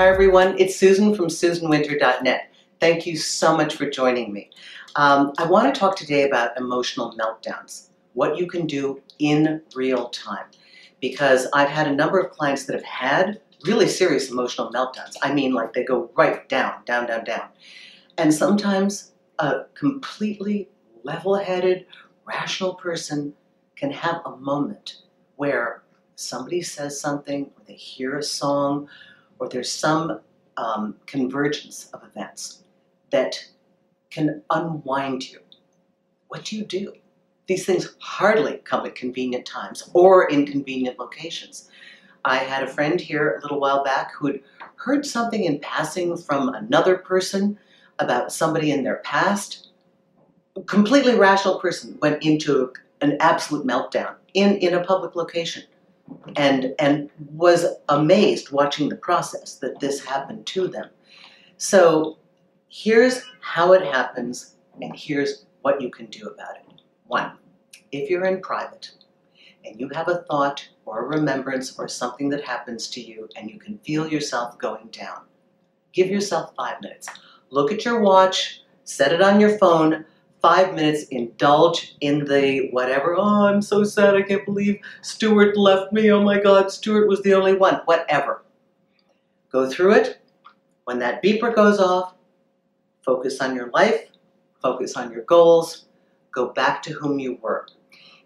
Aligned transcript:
Hi 0.00 0.08
everyone, 0.08 0.58
it's 0.58 0.76
Susan 0.76 1.14
from 1.14 1.26
SusanWinter.net. 1.26 2.50
Thank 2.80 3.04
you 3.04 3.18
so 3.18 3.54
much 3.54 3.76
for 3.76 3.84
joining 3.84 4.32
me. 4.32 4.48
Um, 4.96 5.34
I 5.36 5.44
want 5.44 5.74
to 5.74 5.78
talk 5.78 5.94
today 5.94 6.26
about 6.26 6.56
emotional 6.56 7.14
meltdowns, 7.18 7.88
what 8.14 8.38
you 8.38 8.46
can 8.46 8.66
do 8.66 9.02
in 9.18 9.60
real 9.74 10.08
time. 10.08 10.46
Because 11.02 11.48
I've 11.52 11.68
had 11.68 11.86
a 11.86 11.94
number 11.94 12.18
of 12.18 12.30
clients 12.30 12.64
that 12.64 12.72
have 12.72 12.82
had 12.82 13.42
really 13.66 13.88
serious 13.88 14.30
emotional 14.30 14.72
meltdowns. 14.72 15.16
I 15.22 15.34
mean, 15.34 15.52
like 15.52 15.74
they 15.74 15.84
go 15.84 16.10
right 16.16 16.48
down, 16.48 16.76
down, 16.86 17.06
down, 17.06 17.24
down. 17.24 17.50
And 18.16 18.32
sometimes 18.32 19.12
a 19.38 19.64
completely 19.74 20.70
level 21.02 21.34
headed, 21.34 21.84
rational 22.24 22.72
person 22.72 23.34
can 23.76 23.90
have 23.90 24.22
a 24.24 24.34
moment 24.38 25.02
where 25.36 25.82
somebody 26.16 26.62
says 26.62 26.98
something, 26.98 27.50
or 27.54 27.64
they 27.66 27.74
hear 27.74 28.16
a 28.16 28.22
song, 28.22 28.88
or 29.40 29.48
there's 29.48 29.72
some 29.72 30.20
um, 30.56 30.94
convergence 31.06 31.90
of 31.92 32.04
events 32.04 32.62
that 33.10 33.44
can 34.10 34.42
unwind 34.50 35.28
you. 35.28 35.40
What 36.28 36.44
do 36.44 36.56
you 36.56 36.64
do? 36.64 36.92
These 37.46 37.66
things 37.66 37.96
hardly 37.98 38.58
come 38.58 38.86
at 38.86 38.94
convenient 38.94 39.46
times 39.46 39.90
or 39.94 40.28
in 40.28 40.46
convenient 40.46 40.98
locations. 40.98 41.68
I 42.24 42.36
had 42.36 42.62
a 42.62 42.68
friend 42.68 43.00
here 43.00 43.36
a 43.38 43.42
little 43.42 43.58
while 43.58 43.82
back 43.82 44.12
who 44.14 44.28
had 44.28 44.40
heard 44.76 45.06
something 45.06 45.42
in 45.42 45.58
passing 45.58 46.16
from 46.16 46.50
another 46.50 46.98
person 46.98 47.58
about 47.98 48.32
somebody 48.32 48.70
in 48.70 48.84
their 48.84 48.96
past. 48.96 49.68
A 50.56 50.62
completely 50.62 51.14
rational 51.14 51.58
person 51.58 51.98
went 52.00 52.22
into 52.22 52.72
an 53.00 53.16
absolute 53.20 53.66
meltdown 53.66 54.14
in, 54.34 54.56
in 54.58 54.74
a 54.74 54.84
public 54.84 55.16
location 55.16 55.64
and 56.36 56.74
and 56.78 57.10
was 57.32 57.66
amazed 57.88 58.50
watching 58.50 58.88
the 58.88 58.96
process 58.96 59.56
that 59.56 59.80
this 59.80 60.04
happened 60.04 60.46
to 60.46 60.68
them. 60.68 60.88
So 61.56 62.18
here's 62.68 63.22
how 63.40 63.72
it 63.72 63.82
happens 63.82 64.56
and 64.80 64.94
here's 64.96 65.44
what 65.62 65.80
you 65.80 65.90
can 65.90 66.06
do 66.06 66.26
about 66.26 66.56
it. 66.56 66.82
One, 67.06 67.32
if 67.92 68.08
you're 68.08 68.26
in 68.26 68.40
private 68.40 68.90
and 69.64 69.78
you 69.78 69.88
have 69.92 70.08
a 70.08 70.22
thought 70.30 70.66
or 70.86 71.00
a 71.00 71.08
remembrance 71.08 71.78
or 71.78 71.88
something 71.88 72.28
that 72.30 72.44
happens 72.44 72.88
to 72.90 73.00
you 73.00 73.28
and 73.36 73.50
you 73.50 73.58
can 73.58 73.78
feel 73.78 74.08
yourself 74.08 74.58
going 74.58 74.88
down, 74.92 75.22
give 75.92 76.08
yourself 76.08 76.54
five 76.56 76.80
minutes. 76.80 77.08
Look 77.50 77.72
at 77.72 77.84
your 77.84 78.00
watch, 78.00 78.62
set 78.84 79.12
it 79.12 79.20
on 79.20 79.40
your 79.40 79.58
phone, 79.58 80.04
five 80.40 80.74
minutes, 80.74 81.04
indulge 81.10 81.96
in 82.00 82.24
the 82.24 82.68
whatever, 82.70 83.14
oh, 83.16 83.46
I'm 83.46 83.62
so 83.62 83.84
sad, 83.84 84.14
I 84.14 84.22
can't 84.22 84.44
believe 84.44 84.80
Stuart 85.02 85.56
left 85.56 85.92
me, 85.92 86.10
oh 86.10 86.22
my 86.22 86.40
God, 86.40 86.70
Stuart 86.70 87.08
was 87.08 87.22
the 87.22 87.34
only 87.34 87.54
one, 87.54 87.80
whatever. 87.84 88.42
Go 89.50 89.68
through 89.68 89.94
it. 89.94 90.20
When 90.84 90.98
that 91.00 91.22
beeper 91.22 91.54
goes 91.54 91.78
off, 91.78 92.14
focus 93.04 93.40
on 93.40 93.54
your 93.54 93.70
life, 93.70 94.08
focus 94.62 94.96
on 94.96 95.12
your 95.12 95.22
goals, 95.22 95.86
go 96.32 96.48
back 96.48 96.82
to 96.84 96.92
whom 96.92 97.18
you 97.18 97.38
were. 97.42 97.66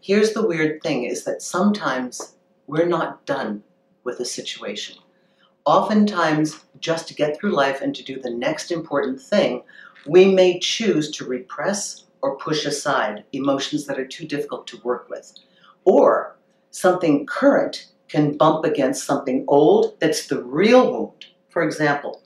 Here's 0.01 0.33
the 0.33 0.47
weird 0.47 0.83
thing 0.83 1.05
is 1.05 1.25
that 1.25 1.43
sometimes 1.43 2.37
we're 2.67 2.87
not 2.87 3.25
done 3.27 3.63
with 4.05 4.21
a 4.21 4.25
situation. 4.25 4.97
Oftentimes, 5.65 6.65
just 6.79 7.09
to 7.09 7.15
get 7.15 7.39
through 7.39 7.53
life 7.53 7.81
and 7.81 7.95
to 7.95 8.05
do 8.05 8.21
the 8.21 8.31
next 8.31 8.71
important 8.71 9.21
thing, 9.21 9.63
we 10.07 10.27
may 10.27 10.59
choose 10.59 11.11
to 11.13 11.25
repress 11.25 12.04
or 12.25 12.39
push 12.39 12.65
aside 12.65 13.23
emotions 13.33 13.85
that 13.85 13.99
are 13.99 14.07
too 14.07 14.27
difficult 14.27 14.67
to 14.67 14.81
work 14.83 15.11
with. 15.11 15.31
Or 15.85 16.39
something 16.71 17.27
current 17.27 17.89
can 18.09 18.39
bump 18.39 18.65
against 18.65 19.05
something 19.05 19.45
old 19.47 20.01
that's 20.01 20.27
the 20.27 20.43
real 20.43 20.91
wound. 20.91 21.27
For 21.51 21.63
example, 21.63 22.23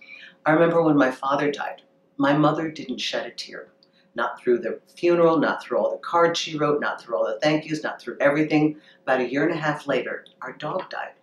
I 0.46 0.52
remember 0.52 0.84
when 0.84 0.96
my 0.96 1.10
father 1.10 1.50
died, 1.50 1.82
my 2.16 2.32
mother 2.32 2.70
didn't 2.70 3.00
shed 3.00 3.26
a 3.26 3.32
tear. 3.32 3.72
Not 4.14 4.40
through 4.40 4.60
the 4.60 4.80
funeral, 4.94 5.36
not 5.36 5.64
through 5.64 5.78
all 5.78 5.90
the 5.90 5.98
cards 5.98 6.38
she 6.38 6.56
wrote, 6.56 6.80
not 6.80 7.02
through 7.02 7.16
all 7.16 7.26
the 7.26 7.40
thank 7.42 7.66
yous, 7.66 7.82
not 7.82 8.00
through 8.00 8.18
everything. 8.20 8.76
About 9.02 9.20
a 9.20 9.28
year 9.28 9.48
and 9.48 9.52
a 9.52 9.60
half 9.60 9.88
later, 9.88 10.26
our 10.42 10.52
dog 10.52 10.88
died. 10.90 11.14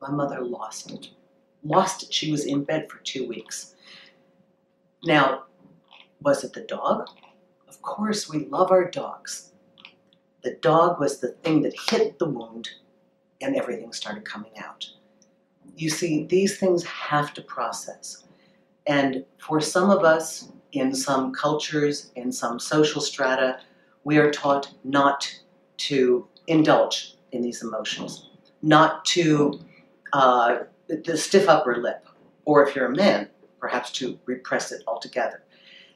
My 0.00 0.10
mother 0.10 0.40
lost 0.40 0.90
it. 0.90 1.10
Lost 1.62 2.04
it. 2.04 2.14
She 2.14 2.32
was 2.32 2.46
in 2.46 2.64
bed 2.64 2.90
for 2.90 2.98
two 3.00 3.28
weeks. 3.28 3.74
Now, 5.04 5.44
was 6.22 6.44
it 6.44 6.54
the 6.54 6.62
dog? 6.62 7.06
Of 7.70 7.80
course, 7.82 8.28
we 8.28 8.46
love 8.46 8.72
our 8.72 8.90
dogs. 8.90 9.52
The 10.42 10.56
dog 10.60 10.98
was 10.98 11.20
the 11.20 11.28
thing 11.28 11.62
that 11.62 11.72
hit 11.88 12.18
the 12.18 12.28
wound 12.28 12.68
and 13.40 13.54
everything 13.54 13.92
started 13.92 14.24
coming 14.24 14.50
out. 14.58 14.90
You 15.76 15.88
see, 15.88 16.24
these 16.24 16.58
things 16.58 16.82
have 16.82 17.32
to 17.34 17.42
process. 17.42 18.24
And 18.88 19.24
for 19.38 19.60
some 19.60 19.88
of 19.88 20.02
us, 20.02 20.48
in 20.72 20.92
some 20.92 21.32
cultures, 21.32 22.10
in 22.16 22.32
some 22.32 22.58
social 22.58 23.00
strata, 23.00 23.60
we 24.02 24.18
are 24.18 24.32
taught 24.32 24.72
not 24.82 25.32
to 25.76 26.26
indulge 26.48 27.14
in 27.30 27.40
these 27.40 27.62
emotions, 27.62 28.30
not 28.62 29.04
to 29.04 29.60
uh, 30.12 30.58
the 30.88 31.16
stiff 31.16 31.48
upper 31.48 31.76
lip, 31.76 32.04
or 32.46 32.66
if 32.66 32.74
you're 32.74 32.86
a 32.86 32.96
man, 32.96 33.28
perhaps 33.60 33.92
to 33.92 34.18
repress 34.26 34.72
it 34.72 34.82
altogether. 34.88 35.44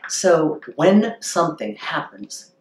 So 0.09 0.61
when 0.77 1.17
something 1.21 1.77
happens, 1.77 2.53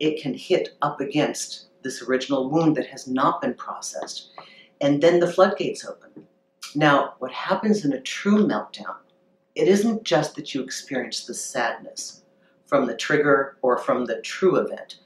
it 0.00 0.22
can 0.22 0.34
hit 0.34 0.70
up 0.82 1.00
against 1.00 1.66
this 1.82 2.02
original 2.02 2.50
wound 2.50 2.76
that 2.76 2.88
has 2.88 3.06
not 3.06 3.40
been 3.40 3.54
processed, 3.54 4.30
and 4.80 5.02
then 5.02 5.20
the 5.20 5.30
floodgates 5.32 5.84
open. 5.84 6.26
Now, 6.74 7.14
what 7.20 7.32
happens 7.32 7.84
in 7.84 7.92
a 7.92 8.00
true 8.00 8.46
meltdown, 8.46 8.96
it 9.54 9.68
isn't 9.68 10.04
just 10.04 10.34
that 10.34 10.54
you 10.54 10.62
experience 10.62 11.24
the 11.24 11.34
sadness 11.34 12.22
from 12.66 12.86
the 12.86 12.96
trigger 12.96 13.56
or 13.62 13.78
from 13.78 14.04
the 14.04 14.20
true 14.20 14.56
event. 14.56 14.96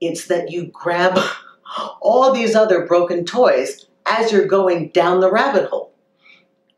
It's 0.00 0.26
that 0.26 0.50
you 0.50 0.66
grab 0.66 1.18
all 2.00 2.32
these 2.32 2.54
other 2.54 2.86
broken 2.86 3.24
toys 3.24 3.86
as 4.06 4.30
you're 4.30 4.46
going 4.46 4.90
down 4.90 5.20
the 5.20 5.32
rabbit 5.32 5.68
hole. 5.70 5.93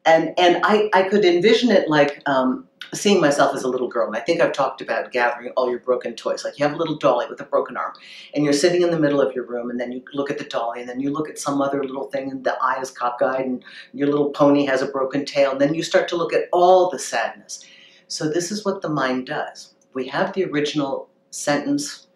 And, 0.07 0.33
and 0.39 0.61
I, 0.65 0.89
I 0.95 1.03
could 1.03 1.25
envision 1.25 1.71
it 1.71 1.89
like 1.89 2.23
um, 2.27 2.69
seeing 2.95 3.21
myself 3.21 3.55
as 3.55 3.65
a 3.65 3.69
little 3.69 3.89
girl, 3.89 4.07
and 4.07 4.17
I 4.17 4.21
think 4.21 4.41
I've 4.41 4.53
talked 4.53 4.81
about 4.81 5.11
gathering 5.11 5.51
all 5.57 5.69
your 5.69 5.81
broken 5.81 6.15
toys. 6.15 6.45
Like 6.45 6.59
you 6.59 6.65
have 6.65 6.75
a 6.75 6.79
little 6.79 6.97
dolly 6.97 7.27
with 7.29 7.41
a 7.41 7.45
broken 7.45 7.77
arm, 7.77 7.93
and 8.33 8.45
you're 8.45 8.53
sitting 8.53 8.83
in 8.83 8.91
the 8.91 8.99
middle 8.99 9.21
of 9.21 9.35
your 9.35 9.45
room, 9.45 9.69
and 9.69 9.81
then 9.81 9.91
you 9.93 10.03
look 10.15 10.31
at 10.31 10.39
the 10.39 10.45
dolly, 10.45 10.81
and 10.81 10.89
then 10.89 11.01
you 11.01 11.13
look 11.13 11.29
at 11.29 11.39
some 11.39 11.61
other 11.61 11.83
little 11.83 12.05
thing, 12.05 12.31
and 12.31 12.45
the 12.45 12.57
eye 12.63 12.81
is 12.81 12.91
cockeyed, 12.91 13.47
and 13.47 13.65
your 13.93 14.09
little 14.09 14.31
pony 14.31 14.65
has 14.65 14.83
a 14.83 14.87
broken 14.87 15.25
tail, 15.25 15.51
and 15.51 15.61
then 15.61 15.75
you 15.75 15.83
start 15.83 16.09
to 16.09 16.17
look 16.17 16.33
at 16.33 16.49
all 16.53 16.89
the 16.89 16.99
sadness. 16.99 17.65
So 18.09 18.29
this 18.29 18.53
is 18.53 18.65
what 18.65 18.83
the 18.83 18.89
mind 18.89 19.27
does. 19.27 19.75
We 19.93 20.07
have 20.09 20.33
the 20.33 20.45
original 20.45 21.09
sentence 21.31 22.07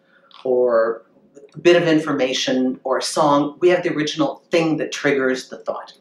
or 0.45 1.03
bit 1.61 1.75
of 1.75 1.87
information 1.87 2.79
or 2.85 3.01
song. 3.01 3.57
We 3.59 3.69
have 3.69 3.83
the 3.83 3.93
original 3.93 4.43
thing 4.51 4.77
that 4.77 4.93
triggers 4.93 5.49
the 5.49 5.57
thought. 5.57 5.93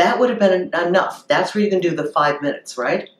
That 0.00 0.18
would 0.18 0.30
have 0.30 0.38
been 0.38 0.70
enough. 0.72 1.28
That's 1.28 1.54
where 1.54 1.62
you 1.62 1.68
can 1.68 1.78
do 1.78 1.94
the 1.94 2.10
five 2.12 2.40
minutes, 2.40 2.78
right? 2.78 3.10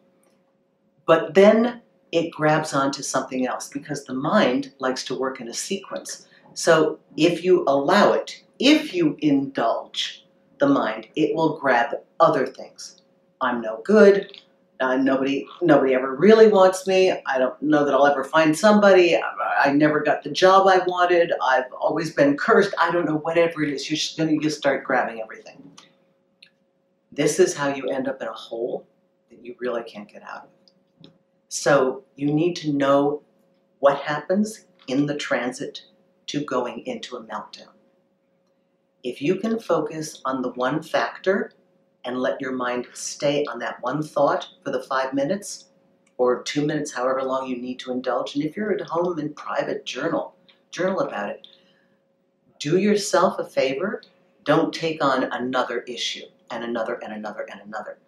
But 1.05 1.35
then 1.35 1.83
it 2.11 2.31
grabs 2.31 2.73
onto 2.73 3.03
something 3.03 3.47
else 3.47 3.69
because 3.69 4.07
the 4.07 4.15
mind 4.15 4.73
likes 4.79 5.05
to 5.05 5.15
work 5.15 5.43
in 5.43 5.49
a 5.49 5.53
sequence. 5.53 6.27
So 6.55 6.99
if 7.19 7.45
you 7.45 7.65
allow 7.69 8.15
it, 8.15 8.43
if 8.59 8.95
you 8.95 9.19
indulge 9.21 10.25
the 10.59 10.69
mind, 10.69 11.09
it 11.17 11.37
will 11.37 11.59
grab 11.59 11.97
other 12.19 12.47
things. 12.47 13.03
I'm 13.43 13.61
no 13.61 13.83
good. 13.85 14.41
Uh, 14.81 14.97
nobody, 14.97 15.47
nobody 15.61 15.93
ever 15.93 16.15
really 16.15 16.49
wants 16.49 16.87
me. 16.87 17.13
I 17.27 17.37
don't 17.37 17.61
know 17.61 17.85
that 17.85 17.93
I'll 17.93 18.07
ever 18.07 18.25
find 18.25 18.57
somebody. 18.57 19.19
I, 19.19 19.21
I 19.67 19.73
never 19.75 20.01
got 20.01 20.23
the 20.25 20.31
job 20.31 20.67
I 20.67 20.79
wanted. 20.87 21.31
I've 21.43 21.71
always 21.79 22.15
been 22.15 22.39
cursed. 22.39 22.73
I 22.79 22.91
don't 22.91 23.05
know, 23.05 23.19
whatever 23.19 23.63
it 23.63 23.69
is. 23.69 23.91
You're 23.91 23.99
just 23.99 24.43
just 24.43 24.57
start 24.57 24.85
grabbing 24.85 25.21
everything. 25.21 25.70
This 27.21 27.39
is 27.39 27.55
how 27.55 27.69
you 27.69 27.91
end 27.91 28.09
up 28.09 28.23
in 28.23 28.29
a 28.29 28.33
hole 28.33 28.89
that 29.29 29.45
you 29.45 29.55
really 29.59 29.83
can't 29.83 30.11
get 30.11 30.23
out 30.23 30.49
of. 31.05 31.11
So 31.49 32.03
you 32.17 32.33
need 32.33 32.57
to 32.57 32.73
know 32.73 33.21
what 33.81 33.99
happens 33.99 34.65
in 34.87 35.05
the 35.05 35.19
transit 35.19 35.83
to 36.29 36.43
going 36.47 36.79
into 36.87 37.17
a 37.17 37.23
meltdown. 37.23 37.75
If 39.05 39.21
you 39.21 39.37
can 39.37 39.61
focus 39.61 40.23
on 40.25 40.41
the 40.41 40.53
one 40.53 40.83
factor 40.83 41.53
and 42.07 42.17
let 42.17 42.41
your 42.41 42.53
mind 42.53 42.87
stay 42.95 43.45
on 43.45 43.59
that 43.59 43.83
one 43.83 44.03
thought 44.03 44.49
for 44.65 44.71
the 44.71 44.85
five 44.85 45.13
minutes 45.13 45.67
or 46.17 46.43
two 46.43 46.65
minutes, 46.65 46.91
however 46.91 47.23
long 47.23 47.47
you 47.47 47.61
need 47.61 47.79
to 47.81 47.93
indulge, 47.93 48.35
and 48.35 48.43
if 48.43 48.57
you're 48.57 48.73
at 48.73 48.81
home 48.81 49.19
in 49.19 49.35
private, 49.35 49.85
journal, 49.85 50.37
journal 50.71 51.01
about 51.01 51.29
it. 51.29 51.47
Do 52.59 52.79
yourself 52.79 53.39
a 53.39 53.45
favor, 53.45 54.01
don't 54.45 54.73
take 54.73 55.05
on 55.05 55.25
another 55.25 55.81
issue 55.81 56.25
and 56.51 56.65
another 56.65 56.99
and 57.03 57.13
another 57.13 57.47
and 57.51 57.61
another 57.63 57.99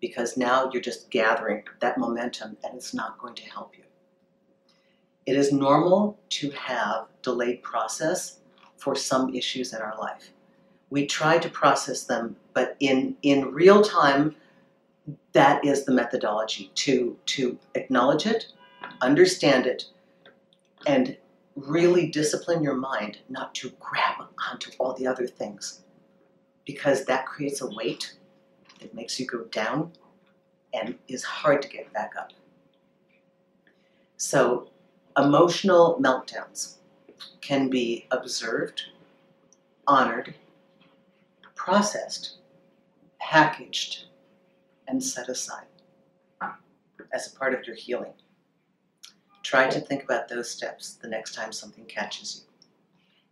because 0.00 0.36
now 0.36 0.68
you're 0.72 0.82
just 0.82 1.10
gathering 1.10 1.62
that 1.80 1.96
momentum 1.96 2.56
and 2.64 2.74
it's 2.74 2.92
not 2.92 3.18
going 3.18 3.34
to 3.36 3.44
help 3.44 3.76
you. 3.78 3.84
It 5.26 5.36
is 5.36 5.52
normal 5.52 6.18
to 6.30 6.50
have 6.50 7.06
delayed 7.22 7.62
process 7.62 8.40
for 8.76 8.96
some 8.96 9.32
issues 9.32 9.72
in 9.72 9.80
our 9.80 9.96
life. 9.96 10.30
We 10.90 11.06
try 11.06 11.38
to 11.38 11.48
process 11.48 12.02
them, 12.04 12.36
but 12.52 12.76
in, 12.80 13.16
in 13.22 13.52
real 13.52 13.80
time, 13.82 14.34
that 15.32 15.64
is 15.64 15.84
the 15.84 15.92
methodology 15.92 16.70
to 16.74 17.16
to 17.26 17.58
acknowledge 17.74 18.26
it, 18.26 18.46
understand 19.00 19.66
it, 19.66 19.86
and 20.86 21.16
really 21.56 22.08
discipline 22.08 22.62
your 22.62 22.74
mind 22.74 23.18
not 23.28 23.54
to 23.54 23.70
grab 23.80 24.26
onto 24.50 24.70
all 24.78 24.94
the 24.94 25.06
other 25.06 25.26
things 25.26 25.82
because 26.64 27.04
that 27.04 27.26
creates 27.26 27.60
a 27.60 27.70
weight 27.70 28.14
that 28.80 28.94
makes 28.94 29.18
you 29.18 29.26
go 29.26 29.44
down 29.44 29.92
and 30.74 30.96
is 31.08 31.24
hard 31.24 31.62
to 31.62 31.68
get 31.68 31.92
back 31.92 32.12
up. 32.18 32.32
So, 34.16 34.70
emotional 35.16 35.98
meltdowns 36.00 36.76
can 37.40 37.68
be 37.68 38.06
observed, 38.10 38.82
honored, 39.86 40.34
processed, 41.54 42.38
packaged, 43.20 44.04
and 44.88 45.02
set 45.02 45.28
aside 45.28 45.66
as 47.12 47.32
a 47.32 47.38
part 47.38 47.54
of 47.54 47.66
your 47.66 47.76
healing. 47.76 48.12
Try 49.42 49.68
to 49.68 49.80
think 49.80 50.02
about 50.04 50.28
those 50.28 50.50
steps 50.50 50.94
the 50.94 51.08
next 51.08 51.34
time 51.34 51.52
something 51.52 51.84
catches 51.84 52.42
you. 52.42 52.68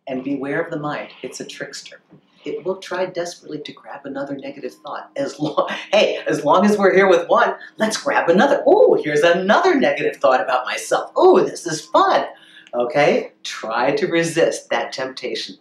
And 0.07 0.25
beware 0.25 0.61
of 0.61 0.71
the 0.71 0.79
mind, 0.79 1.11
it's 1.23 1.41
a 1.41 1.45
trickster. 1.45 2.01
It 2.45 2.65
will 2.65 2.77
try 2.77 3.07
desperately 3.07 3.61
to 3.61 3.73
grab 3.73 4.03
another 4.05 4.37
negative 4.37 4.75
thought. 4.75 5.11
As 5.17 5.39
long, 5.39 5.69
hey, 5.93 6.23
as 6.27 6.45
long 6.45 6.65
as 6.65 6.79
we're 6.79 6.95
here 6.95 7.09
with 7.09 7.29
one, 7.29 7.55
let's 7.77 7.97
grab 7.97 8.29
another. 8.29 8.63
Oh, 8.67 9.01
here's 9.03 9.23
another 9.23 9.75
negative 9.75 10.17
thought 10.17 10.41
about 10.41 10.65
myself. 10.65 11.13
Oh, 11.17 11.41
this 11.41 11.67
is 11.67 11.87
fun. 11.87 12.27
Okay? 12.75 13.33
Try 13.43 13.95
to 13.97 14.07
resist 14.07 14.71
that 14.71 14.93
temptation. 14.93 15.57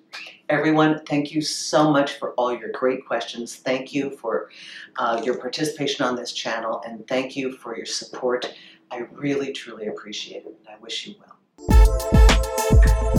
Everyone, 0.47 1.03
thank 1.05 1.31
you 1.31 1.41
so 1.41 1.91
much 1.91 2.13
for 2.13 2.31
all 2.31 2.51
your 2.57 2.71
great 2.71 3.05
questions. 3.05 3.57
Thank 3.57 3.93
you 3.93 4.17
for 4.17 4.49
uh, 4.97 5.21
your 5.23 5.37
participation 5.37 6.05
on 6.05 6.15
this 6.15 6.31
channel, 6.33 6.81
and 6.87 7.07
thank 7.07 7.35
you 7.35 7.51
for 7.51 7.77
your 7.77 7.85
support. 7.85 8.51
I 8.89 9.05
really, 9.11 9.53
truly 9.53 9.87
appreciate 9.87 10.45
it, 10.45 10.55
I 10.67 10.79
wish 10.81 11.05
you 11.07 11.15
well. 11.19 13.09